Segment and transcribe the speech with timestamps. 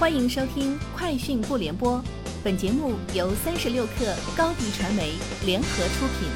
[0.00, 1.98] 欢迎收听《快讯不联播》，
[2.42, 5.12] 本节目由三十六克高低传媒
[5.44, 6.30] 联合出品。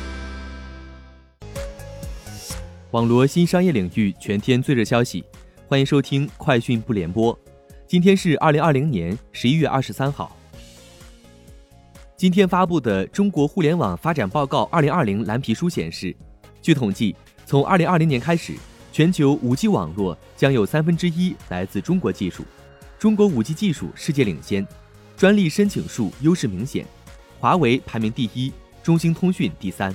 [2.91, 5.25] 网罗新商业领域全天最热消息，
[5.67, 7.35] 欢迎收听《快讯不联播》。
[7.87, 10.37] 今天是二零二零年十一月二十三号。
[12.19, 16.15] 今天发布的《中国互联网发展报告二零二零蓝皮书》显示，
[16.61, 18.53] 据统计，从二零二零年开始，
[18.93, 22.45] 全球五 G 网络将有三分之一来自中国技术。
[23.05, 24.67] 中国五 G 技术世界领先，
[25.15, 26.87] 专利申请数优势明显，
[27.39, 28.51] 华为排名第一，
[28.83, 29.95] 中兴通讯第三。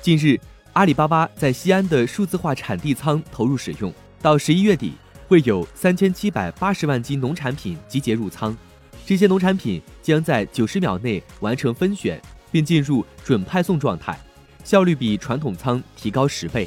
[0.00, 0.40] 近日，
[0.72, 4.94] 阿里巴巴在西安的数字化产地仓投入使用，到十一月底
[5.28, 8.56] 会有三千七百八十万斤农产品集结入仓，
[9.04, 12.18] 这些农产品将在九十秒内完成分选，
[12.50, 14.18] 并进入准派送状态，
[14.64, 16.66] 效率比传统仓提高十倍。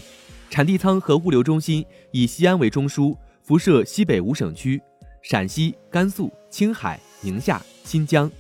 [0.52, 3.18] 产地仓和物流中心以西安为中枢。
[3.44, 4.82] 辐射西北五省区、
[5.22, 8.32] 陕西、甘肃、青海、宁夏、新疆，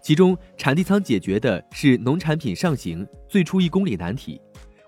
[0.00, 4.40] 其中产地仓解决的是农产品上行最初一公里难题，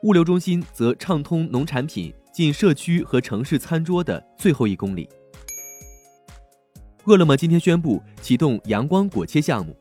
[0.04, 5.08] 物流中心则畅通农产品进社区和城市餐桌的最后一公里。
[7.06, 9.76] 饿了么今天宣布启动阳光果切项目，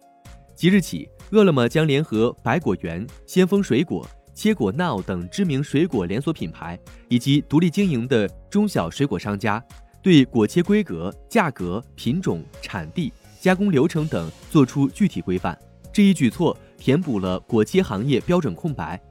[0.56, 4.04] 即日起，饿了么将联合百果园、先锋水果。
[4.38, 6.78] 切果 Now 等知名水果连锁品牌
[7.10, 9.62] 以及独立经营的中小水果商家，
[10.04, 15.58] 对果切规格、价格、品种、产地、加工流程等做出具体规范。
[15.92, 19.02] 这一举措填补了果切行业标准空白。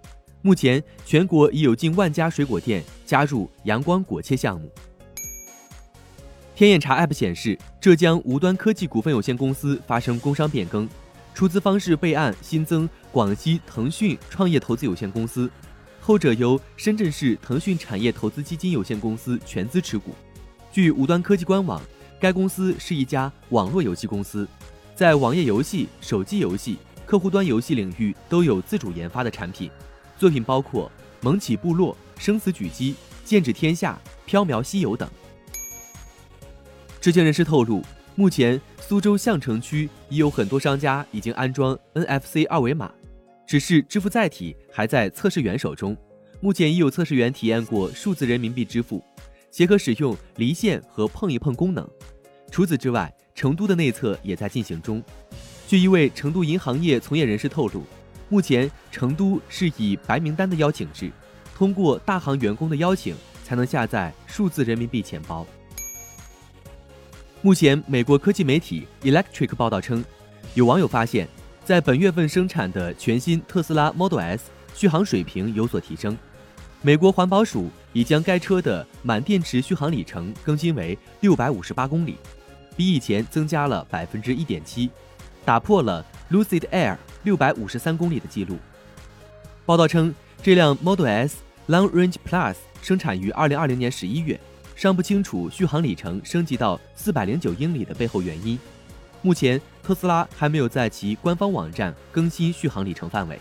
[0.42, 4.70] 目前，全国已有近万家水果店加入阳光果切项目。
[6.54, 10.88] 天眼查 App 显示，浙江无端科技股份有限公司发生工商变更。
[11.36, 15.50] 出资方式备案新增广西腾讯创业投资有限公司，
[16.00, 20.14] 后者由深圳市腾讯产业投资基金有限公司全资持股。
[20.72, 21.78] 据无端科技官网，
[22.18, 24.48] 该公司是一家网络游戏公司，
[24.94, 29.70] 在网页游戏、手机游戏、客户端游戏领域都有自主研发的产品，
[30.16, 30.91] 作品包括
[31.22, 31.94] 《萌起部落》
[32.25, 32.92] 《生死狙击》
[33.26, 34.00] 《剑指天下》
[34.34, 35.06] 《缥缈西游》等。
[36.98, 37.84] 知情人士透露。
[38.19, 42.91] 目前，苏州相城区已有很多商家已经安装 NFC 二维码，
[43.47, 45.94] 只是支付载体还在测试员手中。
[46.41, 49.05] 目前已有测试员体验过数字人民币支付，
[49.50, 51.87] 结合使用离线和碰一碰功能。
[52.50, 55.03] 除此之外，成都的内测也在进行中。
[55.69, 57.82] 据一位成都银行业从业人士透露，
[58.31, 61.10] 目前成都是以白名单的邀请制，
[61.55, 65.47] 通过大行员工的邀请才能下载数字人民币钱包。
[67.46, 70.04] 目前，美国科技媒体 Electric 报道称，
[70.54, 71.28] 有网友发现，
[71.64, 76.18] 在本月份生产的全新特斯拉 Model S 续航水平有所提升。
[76.82, 82.16] 美国环保署已将该车的满电池续航里程更新为六百五十八公里，
[82.76, 84.90] 比以前增加了百分之一点七，
[85.44, 88.56] 打破了 Lucid Air 六百五十三公里的记录。
[89.64, 91.36] 报道称，这辆 Model S
[91.68, 94.40] Long Range Plus 生产于二零二零年十一月。
[94.76, 98.59] 尚不清楚续航里程升级到四百零九英里的背后原因。
[99.22, 103.38] 目前，特斯拉还没有在其官方网站更新续航里程范围。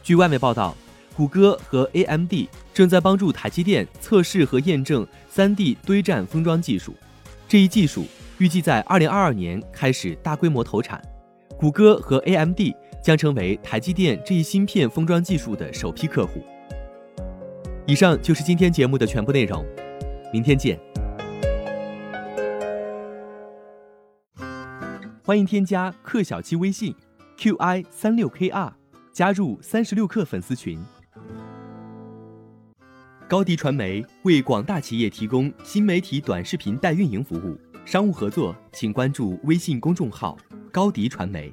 [0.00, 0.76] 据外媒报道，
[1.16, 2.32] 谷歌和 AMD
[2.72, 5.04] 正在帮助台积电测试和验证
[5.34, 6.94] 3D 堆栈封装技术，
[7.48, 8.06] 这一技术
[8.38, 11.02] 预计在2022年开始大规模投产。
[11.58, 12.60] 谷歌和 AMD
[13.02, 16.44] 将成为台积电这一芯片封装技术的首批客户。
[17.84, 19.66] 以上就是今天节目的全部内容，
[20.32, 20.78] 明天见。
[25.24, 26.94] 欢迎添加克小七微信
[27.36, 28.72] ，qi 三六 kr，
[29.12, 30.80] 加入三十六氪粉丝群。
[33.28, 40.38] 高迪传媒为广大企业提供新媒体短视频代运营服务，商务合作请关注微信公众号
[40.70, 41.52] 高迪传媒。